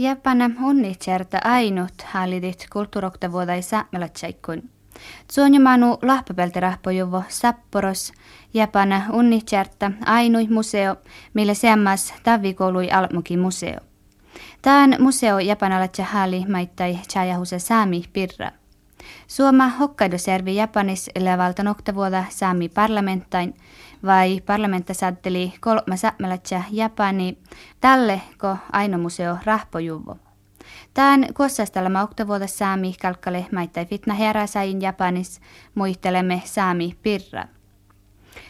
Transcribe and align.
Jäpänä 0.00 0.50
onnitserta 0.62 1.38
ainut 1.44 2.02
hallitit 2.04 2.66
kulttuuroktavuodai 2.72 3.62
saamelatsaikkuin. 3.62 4.70
Suonjomanu 5.32 5.98
lahpapelterahpojuvo 6.02 7.22
Sapporos, 7.28 8.12
Japana 8.54 9.02
onnitserta 9.10 9.90
ainui 10.06 10.48
museo, 10.48 10.96
millä 11.34 11.54
seammas 11.54 12.14
tavikoului 12.22 12.90
almuki 12.90 13.36
museo. 13.36 13.80
Tämän 14.62 14.96
museo 14.98 15.38
Japanalatsa 15.38 16.04
hali 16.04 16.44
maittai 16.48 16.98
chajahuse 17.12 17.58
saami 17.58 18.04
pirra. 18.12 18.50
Suoma 19.26 19.68
Hokkaidoservi 19.68 20.56
Japanis 20.56 21.10
levalta 21.18 21.62
noktavuoda 21.62 22.24
saami 22.28 22.68
parlamenttain, 22.68 23.54
vai 24.04 24.40
parlamentta 24.46 24.94
saatteli 24.94 25.52
kolma 25.60 25.96
sämmälätsä 25.96 26.62
Japani, 26.70 27.38
tälle 27.80 28.20
ko 28.38 28.56
aino 28.72 28.98
museo 28.98 29.36
rahpojuvo. 29.44 30.16
Tämän 30.94 31.26
kuossastalla 31.34 32.02
oktavuoda 32.02 32.46
saami 32.46 32.94
kalkkale 33.02 33.46
maittai 33.52 33.86
fitna 33.86 34.14
heräsäin 34.14 34.82
Japanis, 34.82 35.40
muistelemme 35.74 36.42
saami 36.44 36.96
pirra. 37.02 37.44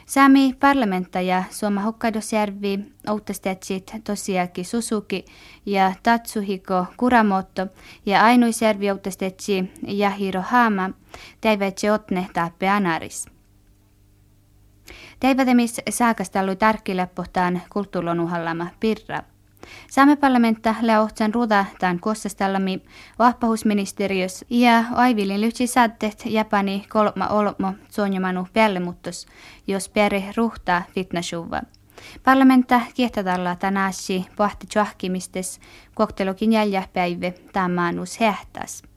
Sami 0.07 0.55
parlamentta 0.61 1.21
ja 1.21 1.45
Suoma 1.51 1.81
Hokkaidosjärvi, 1.81 2.79
Outtastetsit, 3.09 3.93
Tosiaki 4.05 4.65
Susuki 4.65 5.25
ja 5.67 5.93
Tatsuhiko 6.03 6.87
Kuramoto 6.97 7.67
ja 8.07 8.25
Ainuisjärvi 8.25 8.91
Outtastetsi 8.91 9.71
ja 9.87 10.11
Hiro 10.11 10.43
Hama 10.43 10.91
täivät 11.41 11.79
otne 11.95 12.27
tappe 12.33 12.69
anaris. 12.69 13.40
Täivätemis 15.21 15.81
saakastallui 15.91 16.57
tärkille 16.57 17.09
pohtaan 17.15 17.63
kulttuulonuhallama 17.73 18.67
pirra. 18.81 19.23
Saamme 19.91 20.17
parlamentta 20.17 20.75
leohtsan 20.81 21.35
ruda 21.35 21.65
tämän 21.79 22.01
kuossastallami 22.01 22.83
vahpahusministeriös 23.19 24.45
ja 24.51 24.85
aivilin 24.93 25.41
lyhtsi 25.41 25.67
saatteet 25.67 26.23
Japani 26.27 26.87
kolma 26.89 27.27
olmo 27.27 27.73
suonjomanu 27.89 28.49
pellemuttos, 28.53 29.27
jos 29.67 29.89
pere 29.89 30.25
ruhtaa 30.37 30.83
fitnashuva. 30.95 31.61
Parlamentta 32.25 32.81
kiehtatalla 32.95 33.57
tänäsi 33.57 34.27
pohti 34.37 34.67
tjohkimistes 34.67 35.61
koktelokin 35.95 36.53
jäljäpäivä 36.53 37.33
maanus 37.75 38.21
hehtas. 38.21 38.90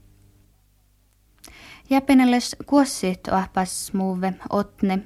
Japanilais 1.90 2.56
kuossit 2.66 3.28
ahpas 3.32 3.94
muuve 3.94 4.34
otne, 4.50 5.00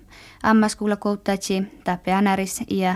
ammaskuulla 0.43 0.95
koutachi 0.95 1.63
tappe 1.83 2.13
anaris 2.13 2.63
ja 2.69 2.95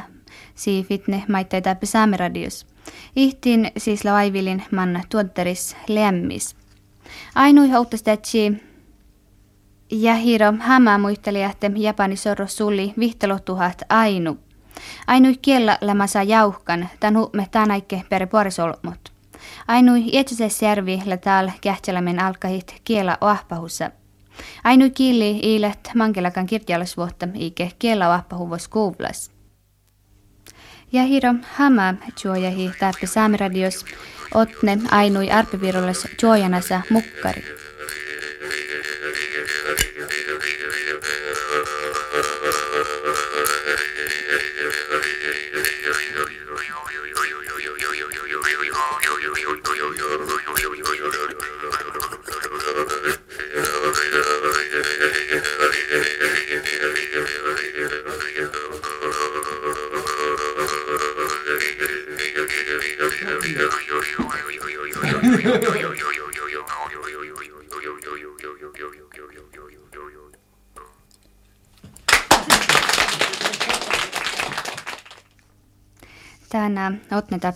si 0.56 0.86
fitne 0.90 1.24
maittai 1.28 1.62
tappe 1.62 1.86
saameradios. 1.86 2.68
Ihtiin 3.16 3.72
siis 3.78 4.06
laivilin 4.06 4.64
manna 4.72 5.02
tuotteris 5.10 5.76
lämmis. 5.88 6.56
Ainui 7.36 7.70
houttastatsi 7.70 8.54
Jahiro 9.92 10.54
Hama 10.60 10.98
muisteli, 10.98 11.42
että 11.42 11.72
Japani 11.76 12.16
sorro 12.16 12.48
sulli 12.48 12.94
vihtelotuhat 13.00 13.82
ainu. 13.90 14.38
Ainui 15.08 15.38
kiellä 15.42 15.78
lämäsä 15.82 16.24
jauhkan, 16.24 16.90
tän 17.00 17.18
huume 17.18 17.48
tänäikke 17.52 18.04
per 18.10 18.28
puorisolmot. 18.28 19.11
Ainui 19.68 20.04
servi 20.48 21.02
täällä 21.22 21.52
kähtsälämen 21.62 22.20
alkahit 22.20 22.76
kiela 22.84 23.18
oahpahussa. 23.22 23.92
Ainui 24.64 24.90
kiili 24.90 25.40
iilet 25.44 25.92
mankelakan 25.96 26.46
kirjalasvuotta 26.46 27.28
ike 27.36 27.72
kiela 27.80 28.10
oahpahuvos 28.10 28.68
kuuvlas. 28.68 29.32
Ja 30.92 31.04
hiro 31.04 31.34
hama 31.54 31.94
juojahi 32.24 32.72
täppä 32.80 33.08
saameradios 33.08 33.86
otne 34.34 34.78
ainui 34.92 35.32
arpivirulles 35.32 36.08
juojanasa 36.22 36.82
mukkari. 36.90 37.44
Tänä 43.42 43.61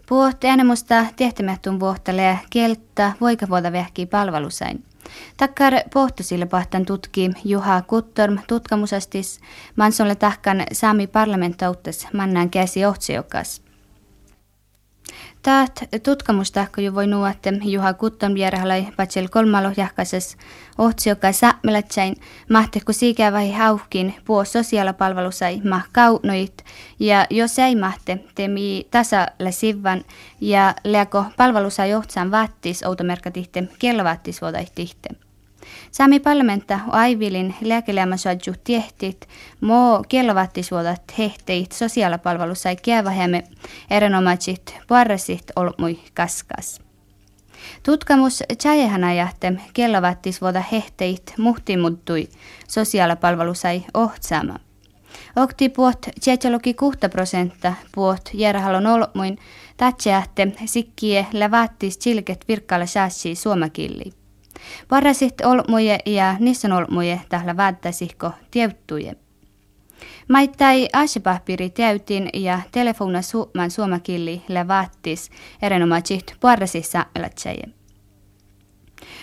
Puhutti 0.08 0.46
enemusta 0.46 1.06
tehtämähtun 1.16 1.80
vuottalee 1.80 2.38
kieltä 2.50 3.12
voikavuota 3.20 3.72
vehkii 3.72 4.06
palvelusain. 4.06 4.84
Takkar 5.36 5.72
pohtusille 5.92 6.46
pahtan 6.46 6.86
tutki 6.86 7.30
Juha 7.44 7.82
Kuttorm 7.82 8.38
tutkamusastis, 8.48 9.40
mansolle 9.76 10.14
tahkan 10.14 10.64
saami 10.72 11.06
parlamentauttas 11.06 12.08
mannaan 12.12 12.50
käsi 12.50 12.84
ohtsiokas. 12.84 13.67
Taat 15.42 15.84
tutkamustahko 16.02 16.80
jo 16.80 16.94
voi 16.94 17.06
nuotte 17.06 17.52
Juha 17.64 17.94
Kutton 17.94 18.34
vierhalai 18.34 18.88
patsel 18.96 19.28
kolmalo 19.28 19.70
jahkasas 19.76 20.36
ohtsioka 20.78 21.32
saamelatsain 21.32 22.16
mahteko 22.50 22.92
vai 23.32 23.52
hauhkin 23.52 24.14
puo 24.24 24.44
sosiaalipalvelusai 24.44 25.60
mah 25.64 25.88
kaunoit. 25.92 26.64
Ja 27.00 27.26
jos 27.30 27.58
ei 27.58 27.76
mahte 27.76 28.18
temi 28.34 28.86
tasalle 28.90 29.52
sivvan. 29.52 30.04
Ja 30.40 30.74
leako 30.84 31.24
palvelusai 31.36 31.90
johtsan 31.90 32.30
vaattis 32.30 32.82
outomerkatihte 32.82 33.68
kellovaattis 33.78 34.42
vodaihtiihte. 34.42 35.27
Sami 35.90 36.20
parlamentta 36.20 36.80
aivilin 36.88 37.54
lääkelämäsuadju 37.60 38.54
tiehtit, 38.64 39.28
mo 39.60 40.02
kellovattisvuodat 40.08 41.02
hehteit 41.18 41.72
sosiaalipalvelussa 41.72 42.76
kievahemme 42.76 43.44
erinomaiset 43.90 44.76
parrasit 44.88 45.52
olmui 45.56 45.98
kaskas. 46.14 46.80
Tutkamus 47.82 48.42
tjajehana 48.58 49.12
jahtem 49.12 49.56
kellovattisvuoda 49.72 50.62
hehteit 50.72 51.34
muhtimuttui 51.38 52.28
sosiaalipalvelusai 52.68 53.84
ohtsama. 53.94 54.58
Okti 55.36 55.68
puot 55.68 56.06
76 56.20 56.98
prosenttia 57.10 57.74
puot 57.94 58.30
järhalon 58.34 58.86
olmuin, 58.86 59.38
tatseahte 59.76 60.52
sikkie 60.64 61.26
lävattis 61.32 61.98
chilket 61.98 62.44
virkkala 62.48 62.86
saassi 62.86 63.34
suomakilli. 63.34 64.12
Parasit 64.88 65.40
olmoje 65.40 65.98
ja 66.06 66.36
nissan 66.38 66.72
olmoje 66.72 67.20
tällä 67.28 67.56
välttäisihko 67.56 68.32
tieuttuje. 68.50 69.16
Maittai 70.28 70.88
asepahpiri 70.92 71.70
täytin 71.70 72.30
ja 72.34 72.60
telefona 72.72 73.22
suuman 73.22 73.70
suomakilli 73.70 74.42
levattis 74.48 75.30
erinomaiset 75.62 76.36
parasissa 76.40 77.06
elätsäjä. 77.16 77.68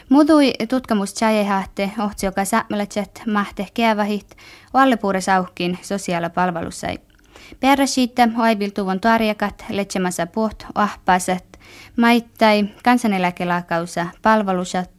Mudui 0.09 0.53
tutkamus 0.69 1.13
tjajehahte 1.13 1.91
ohti 1.99 2.25
joka 2.25 2.45
säämelätset 2.45 3.21
mahte 3.27 3.67
kevähit 3.73 4.37
vallepuuresauhkin 4.73 5.79
sosiaalipalvelusai. 5.81 6.97
Peräsiitä 7.59 8.27
aiviltuvon 8.37 8.99
tarjakat 8.99 9.65
letsemässä 9.69 10.27
puht 10.27 10.63
ahpaiset, 10.75 11.59
maittai 11.97 12.65
kansaneläkelakausa 12.83 14.05
palvelusat 14.21 14.94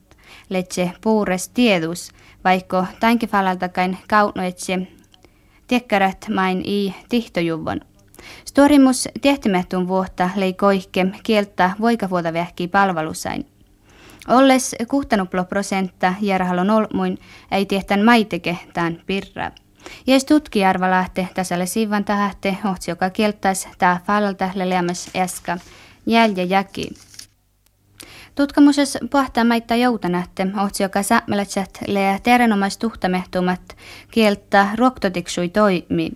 letse 0.48 0.92
puures 1.00 1.48
tiedus, 1.48 2.10
vaikka 2.44 2.86
tämänkin 3.00 3.28
falaltakain 3.28 3.98
kaunoetse 4.08 4.86
tekkarät 5.66 6.26
main 6.34 6.62
i 6.64 6.94
tihtojuvon. 7.08 7.80
Storimus 8.44 9.08
tehtimehtun 9.22 9.88
vuotta 9.88 10.30
lei 10.36 10.52
koihke 10.52 11.06
kieltä 11.22 11.70
voikavuota 11.80 12.32
vähki 12.32 12.68
palvelusain. 12.68 13.46
Olles 14.28 14.76
kuhtanuplo 14.88 15.44
prosentta 15.44 16.14
järhalon 16.20 16.70
olmuin 16.70 17.18
ei 17.50 17.66
tehtän 17.66 18.04
maiteke 18.04 18.58
tämän 18.72 19.02
pirra. 19.06 19.50
Jes 20.06 20.24
tutki 20.24 20.64
arvalahte 20.64 21.28
tasalle 21.34 21.66
sivan 21.66 22.04
tahte 22.04 22.56
ohtsi 22.70 22.90
joka 22.90 23.10
kieltäis 23.10 23.68
tää 23.78 24.00
falalta 24.06 24.50
leleämäs 24.54 25.10
äska 25.16 25.58
jäljä 26.06 26.44
jäki. 26.44 26.88
Tutkimuksessa 28.36 28.98
pohtaa 29.10 29.44
maita 29.44 29.74
joutanahte, 29.74 30.46
otsi 30.64 30.82
joka 30.82 31.02
saamelaiset 31.02 31.78
le 31.86 32.20
tervenomais 32.22 32.78
tuhtamehtumat 32.78 33.76
kieltä 34.10 34.68
ruoktotiksui 34.74 35.48
toimi. 35.48 36.10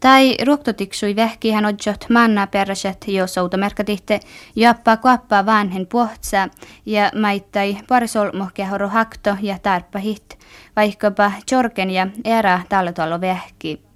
Tai 0.00 0.36
ruoktotiksui 0.46 1.16
vähki 1.16 1.50
hän 1.50 1.66
odjot 1.66 2.06
manna 2.10 2.46
peräset 2.46 3.04
jo 3.08 3.26
soutomerkatihte 3.26 4.20
jappaa 4.56 4.96
kuappaa 4.96 5.46
vanhen 5.46 5.86
puhtsa 5.86 6.48
ja 6.86 7.10
maittai 7.20 7.76
parisolmohkea 7.88 8.66
horo 8.66 8.88
hakto 8.88 9.36
ja 9.42 9.58
tarppahit, 9.58 10.38
vaikkapa 10.76 11.32
jorken 11.50 11.90
ja 11.90 12.06
erä 12.24 12.60
talletalo 12.68 13.20
vähki. 13.20 13.87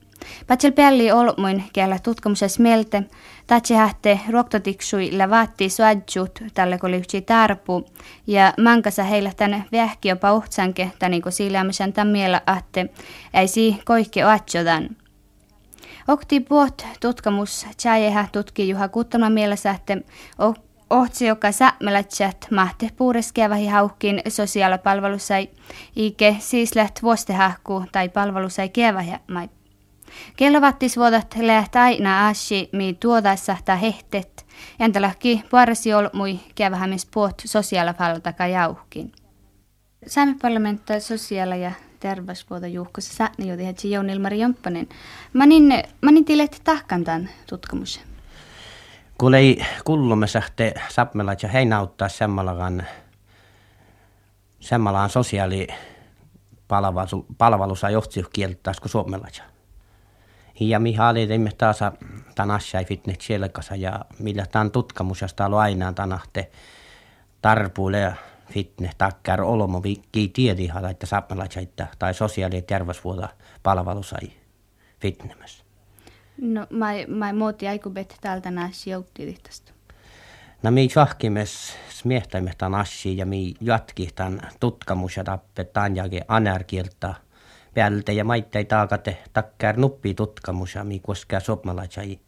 Patsel 0.46 0.72
pelli 0.72 1.12
olmuin 1.12 1.64
kellä 1.72 1.98
tutkimuses 1.98 2.58
melte, 2.58 3.02
tatsi 3.46 3.74
hähte 3.74 4.20
ruoktotiksui 4.30 5.16
la 5.16 5.30
vaatti 5.30 5.68
suadjut 5.68 6.38
tälle 6.54 6.78
koliuksi 6.78 7.20
tarpu, 7.20 7.84
ja 8.26 8.52
mankasa 8.60 9.02
heillä 9.02 9.32
tänne 9.36 9.64
vähki 9.72 10.08
jopa 10.08 10.32
uhtsanke, 10.32 10.92
täniko 10.98 11.30
siilämisen 11.30 11.92
tämän 11.92 12.12
miellä 12.12 12.40
ahte, 12.46 12.88
ei 13.34 13.48
sii 13.48 13.80
koikki 13.84 14.24
oatjodan. 14.24 14.88
Okti 16.08 16.40
puot 16.40 16.86
tutkimus 17.00 17.66
tjäjehä 17.82 18.28
tutki 18.32 18.68
Juha 18.68 18.88
Kuttama 18.88 19.30
mielessä, 19.30 19.70
että 19.70 19.96
ohtsi 20.90 21.26
joka 21.26 21.52
sämmelätsät 21.52 22.46
mahte 22.50 22.88
puureskevähi 22.96 23.66
haukkin 23.66 24.22
sosiaalipalvelusai, 24.28 25.48
ike 25.96 26.36
siis 26.38 26.74
läht 26.76 27.02
vuostehahku 27.02 27.84
tai 27.92 28.08
palvelusai 28.08 28.68
kevähä 28.68 29.20
mai. 29.32 29.48
Kelvattisvuodat 30.36 31.34
läht 31.40 31.76
aina 31.76 32.28
ashi 32.28 32.68
mi 32.72 32.94
tuodaissa 33.00 33.56
ta 33.64 33.76
hehtet, 33.76 34.46
entä 34.80 35.00
lähki 35.02 35.44
puaresi 35.50 35.90
mui 36.12 36.40
kevähämis 36.54 37.06
puot 37.06 37.42
sosiaalipalvelutaka 37.44 38.46
jauhkin. 38.46 39.12
Saamme 40.06 40.34
parlamentta 40.42 41.00
sosiaali- 41.00 41.62
ja 41.62 41.72
terveyspuolta 42.00 42.66
juhkossa 42.66 43.14
sääni 43.14 43.48
jo 43.48 43.56
tehdä 43.56 43.72
Jouni 43.84 44.12
Ilmari 44.12 44.40
Jomppanen. 44.40 44.88
Mä 45.32 45.46
niin, 45.46 45.82
mä 46.00 46.12
niin 46.12 46.24
tilet 46.24 46.60
tahkan 46.64 47.04
tämän 47.04 47.30
tutkimuksen. 47.48 48.02
Kun 49.18 49.34
ei 49.34 49.64
kullumme 49.84 50.26
sähte 50.26 50.74
sapmella, 50.88 51.32
että 51.32 51.48
hei 51.48 51.64
nauttaa 51.64 52.08
semmallakaan 52.08 52.86
semmallaan 54.60 55.10
sosiaali 55.10 55.66
palvelussa 57.38 57.90
johti 57.90 58.24
kieltä 58.32 58.72
kuin 58.80 58.90
suomella. 58.90 59.28
Ja 60.60 60.80
mihin 60.80 61.00
oli 61.00 61.26
teimme 61.26 61.50
taas 61.58 61.78
tämän 62.34 62.56
asian 62.56 62.84
fitnet 62.84 63.20
selkassa 63.20 63.76
ja 63.76 64.04
millä 64.18 64.46
tämän 64.46 64.70
tutkimus, 64.70 65.22
on 65.46 65.54
aina 65.54 65.92
tänahte 65.92 66.50
tarpuille 67.42 68.14
fitne 68.52 68.90
takkar 68.98 69.42
olomo 69.42 69.80
ki 70.12 70.28
tiedi 70.28 70.68
että 70.90 71.06
saapmalaitsaita 71.06 71.86
tai 71.98 72.14
sosiaali- 72.14 72.56
ja 72.56 72.62
terveysvuoda 72.62 73.28
palvelu 73.62 74.02
sai 74.02 74.32
fitnemässä. 75.00 75.64
No, 76.40 76.66
mä, 76.70 76.88
mä 77.08 77.32
muoti 77.32 77.66
bet 77.90 78.16
täältä 78.20 78.50
näissä 78.50 78.90
tästä. 79.42 79.72
No 80.62 80.70
mi 80.70 80.88
jahkimes 80.96 81.76
smiehtäimme 81.88 82.52
tämän 82.58 82.80
asian 82.80 83.16
ja 83.16 83.54
jatki 83.60 84.08
tämän 84.14 84.40
tutkamus 84.60 85.16
ja 85.16 85.24
tappetaan 85.24 85.96
ja 85.96 86.04
anerkieltä 86.28 87.14
päältä 87.74 88.12
ja 88.12 88.24
maittei 88.24 88.64
taakate 88.64 89.18
takkar 89.32 89.76
nuppi 89.76 90.14
tutkamus 90.14 90.74
ja 90.74 90.84
mi 90.84 90.98
koskee 90.98 91.40
sopmalaitsai 91.40 92.20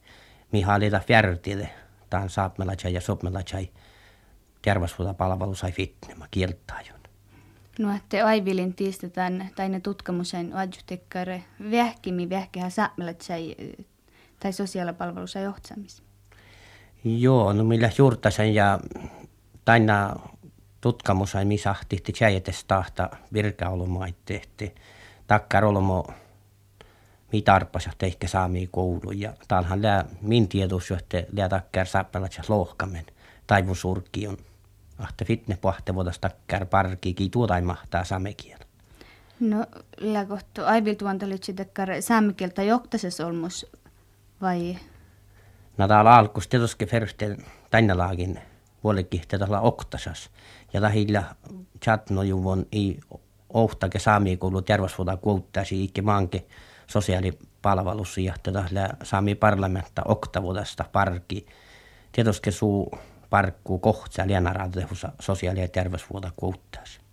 mi 0.53 0.61
halita 0.61 1.01
fjärtille 1.07 1.69
tämän 2.11 2.31
saapmalaitsai 2.31 2.95
ja 2.95 3.01
sopmalaitsai 3.01 3.71
terveyshuoltopalvelu 4.63 5.55
sai 5.55 5.73
fitnema 5.73 6.27
kieltäjön. 6.31 7.01
No, 7.79 7.97
että 7.97 8.27
aivilin 8.27 8.75
tiistetään 8.75 9.51
tai 9.57 9.69
ne 9.69 9.81
tutkimusen 9.81 10.57
adjutekkare 10.57 11.45
vähkimi 11.71 12.31
vähkihä 12.31 12.71
saamella 12.71 13.13
sai 13.21 13.57
tai 14.41 14.53
sosiaalipalvelussa 14.53 15.39
johtamis. 15.39 16.03
Joo, 17.05 17.53
no 17.53 17.65
millä 17.65 17.91
juurtasen 17.99 18.55
ja 18.55 18.81
taina 19.65 20.17
tutkimusain 20.81 21.49
missä 21.49 21.75
tihti 21.89 22.13
tjäjetes 22.13 22.65
tahta 22.65 23.11
virkaolumaitte, 23.33 24.35
että 24.37 24.81
takkar 25.27 25.65
olomo 25.65 26.07
mi 27.33 27.43
tarpas, 27.43 27.87
että 27.87 28.07
ehkä 28.07 28.29
saami 28.29 28.69
koulu. 28.71 29.11
Ja 29.11 29.33
täällähän 29.49 29.83
lää 29.83 30.05
min 30.21 30.49
tietus, 30.49 30.91
että 30.91 31.25
lää 31.33 31.49
takkar 31.49 31.87
saappelat 31.87 32.33
lohkamen 32.49 33.07
taivun 33.47 33.77
surkki 33.77 34.27
on 34.27 34.37
ahte 34.99 35.25
fitne 35.25 35.59
pohte 35.61 35.95
voidas 35.95 36.19
takkar 36.19 36.67
parkikin 36.67 37.31
tuota 37.31 37.61
mahtaa 37.61 38.05
samekiel. 38.05 38.59
No, 39.41 39.67
läkohtu 40.01 40.65
aivil 40.65 40.95
tuontalit 40.95 41.47
takkar 41.57 41.89
saamekieltä 42.01 42.63
joktases 42.63 43.21
olmus 43.21 43.67
vai? 44.43 44.79
No 45.79 45.89
täällä 45.89 46.17
alkus 46.17 46.49
tietysti 46.49 46.87
fersten 46.87 47.45
tänne 47.71 47.95
vuolikin 48.85 49.23
tätä 49.29 49.61
oktasas. 49.61 50.31
Ja 50.73 50.83
lähellä 50.83 51.35
chatnojuvon 51.85 52.67
i 52.75 53.01
ohtake 53.55 53.99
saami 53.99 54.37
kuulu 54.37 54.63
terveysvuoda 54.63 55.17
kuuttaisi 55.17 55.85
ikke 55.85 56.03
maanke 56.03 56.45
sosiaalipalvelussa 56.87 58.21
ja 58.21 58.35
tätä 58.43 58.65
saami 59.03 59.35
parlamentta 59.35 60.03
oktavuudesta 60.05 60.85
parki. 60.93 61.47
Tietysti 62.13 62.53
suu 62.53 62.99
parkkuu 63.31 63.79
kohtsa 63.79 64.27
lienaraatehus 64.27 65.07
sosiaali- 65.21 65.61
ja 65.61 65.69
terveysvuoda 65.69 66.31
kuuttaisi. 66.37 67.04